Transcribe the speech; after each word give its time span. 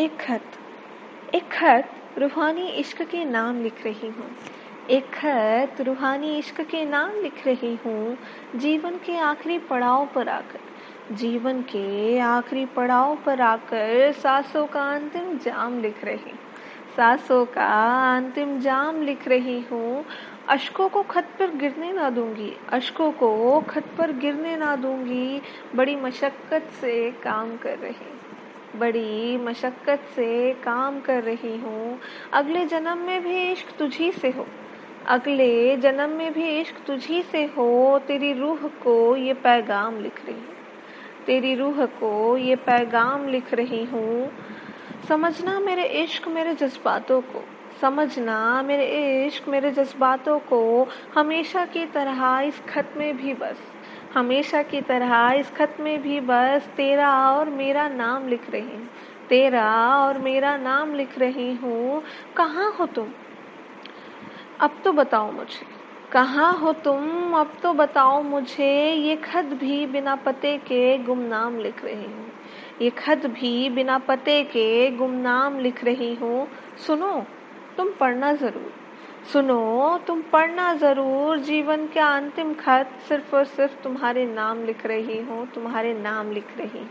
एक 0.00 0.16
खत। 0.20 0.42
एक 1.34 1.42
खत 1.42 2.18
रूहानी 2.18 2.68
इश्क 2.68 3.02
के 3.02 3.24
नाम 3.24 3.62
लिख 3.62 3.84
रही 3.84 4.08
हूँ। 4.08 4.30
एक 4.90 5.04
खत 5.04 5.80
रूहानी 5.80 6.38
इश्क 6.38 6.60
के 6.60 6.84
नाम 6.84 7.10
लिख 7.22 7.46
रही 7.46 7.78
हूँ। 7.86 8.16
जीवन 8.56 8.90
के 8.90 9.16
आखिरी 9.16 9.58
पड़ाव 9.58 10.06
पर 10.14 10.28
आकर। 10.28 11.14
जीवन 11.14 11.62
के 11.62 12.18
आखिरी 12.18 12.66
पड़ाव 12.66 13.16
पर 13.16 13.40
आकर 13.40 14.12
सासों 14.12 14.66
का 14.66 14.82
अंतिम 14.94 15.38
जाम 15.38 15.80
लिख 15.80 16.04
रही 16.04 16.32
सासों 16.96 17.44
का 17.44 17.68
अंतिम 18.16 18.60
जाम 18.60 19.02
लिख 19.02 19.28
रही 19.28 19.60
हूँ। 19.60 20.04
अशकों 20.48 20.88
को 20.88 21.02
खत 21.02 21.28
पर 21.38 21.56
गिरने 21.56 21.92
ना 21.92 22.10
दूँगी। 22.10 22.56
अशकों 22.68 23.12
को 23.12 23.60
खत 23.60 23.84
पर 23.98 24.12
गिरने 24.12 24.56
ना 24.56 24.76
दूँगी। 24.76 25.42
बड़ी 25.74 25.96
मशक्क़त 25.96 26.70
से 26.80 27.10
काम 27.10 27.56
कर 27.56 27.78
रही 27.78 28.10
बड़ी 28.76 29.36
मशक्क़त 29.36 30.00
से 30.16 30.52
काम 30.52 31.00
कर 31.00 31.22
रही 31.22 31.56
हूँ। 31.58 31.98
अगले 32.32 32.66
जन्म 32.66 32.98
में 32.98 33.22
भी 33.22 33.52
इश्क 33.52 33.66
तुझी 33.78 34.12
से 34.12 34.30
हो। 34.30 34.46
अगले 35.06 35.76
जन्म 35.76 36.10
में 36.10 36.32
भी 36.32 36.60
इश्क 36.60 36.74
तुझी 36.86 37.22
से 37.22 37.44
हो। 37.44 37.98
तेरी 37.98 38.32
रूह 38.32 38.56
को 38.56 39.16
ये 39.16 39.32
पैगाम 39.32 40.00
लिख 40.00 40.26
रही 40.26 40.34
हूँ। 40.34 40.54
तेरी 41.26 41.54
रूह 41.54 41.86
को 41.86 42.36
ये 42.36 42.56
पैगाम 42.56 43.28
लिख 43.28 43.54
रही 43.54 43.84
हूँ। 43.84 44.32
समझना 45.08 45.60
मेरे 45.60 45.84
इश्क 45.84 46.28
मेरे 46.28 46.54
जज्बातों 46.54 47.20
को। 47.20 47.44
समझना 47.80 48.62
मेरे 48.62 48.86
इश्क 49.26 49.48
मेरे 49.48 49.70
जज्बातों 49.70 50.38
को। 50.38 50.88
हमेशा 51.14 51.66
की 51.66 51.86
तरह 51.86 52.40
इस 52.40 52.60
खत 52.60 52.94
में 52.96 53.16
भी 53.16 53.34
बस। 53.34 53.56
हमेशा 54.14 54.62
की 54.62 54.80
तरह 54.80 55.30
इस 55.30 55.50
खत 55.50 55.76
में 55.80 56.02
भी 56.02 56.20
बस 56.20 56.68
तेरा 56.76 57.30
और 57.30 57.50
मेरा 57.50 57.88
नाम 57.88 58.28
लिख 58.28 58.50
रही 58.50 58.62
हूँ। 58.62 58.88
तेरा 59.28 59.96
और 59.96 60.18
मेरा 60.18 60.56
नाम 60.56 60.94
लिख 60.94 61.18
रही 61.18 61.54
हूँ। 61.54 62.02
कहाँ 62.36 62.72
हो 62.72 62.86
तुम? 62.86 63.08
अब 64.60 64.70
तो 64.84 64.92
बताओ 64.92 65.32
मुझे। 65.32 65.66
कहाँ 66.12 66.58
हो 66.58 66.72
तुम? 66.72 67.32
अब 67.34 67.52
तो 67.62 67.72
बताओ 67.72 68.22
मुझे। 68.22 68.92
ये 68.92 69.16
खत 69.16 69.44
भी 69.44 69.86
बिना 69.86 70.16
पते 70.16 70.58
के 70.58 70.98
गुमनाम 70.98 71.58
लिख 71.58 71.84
रही 71.84 72.04
हूँ। 72.04 72.32
ये 72.82 72.90
खत 72.90 73.26
भी 73.26 73.70
बिना 73.70 73.98
पते 73.98 74.44
के 74.44 74.90
गुमनाम 74.90 75.58
लिख 75.58 75.84
रही 75.84 76.14
हूँ। 76.14 76.48
सुनो, 76.86 77.26
तुम 77.76 77.90
पढ़ना 78.00 78.32
ज़रूर। 78.32 78.72
सुनो, 79.26 79.98
तुम 79.98 80.22
पढ़ना 80.22 80.74
ज़रूर, 80.74 81.38
जीवन 81.38 81.86
के 81.86 82.00
अंतिम 82.00 82.54
खत 82.54 82.90
सिर्फ़ 83.08 83.36
और 83.36 83.44
सिर्फ़ 83.44 83.82
तुम्हारे 83.82 84.26
नाम 84.26 84.64
लिख 84.64 84.86
रही 84.86 85.18
हूँ, 85.18 85.46
तुम्हारे 85.46 85.94
नाम 85.94 86.32
लिख 86.32 86.58
रही 86.58 86.78
हूँ। 86.78 86.88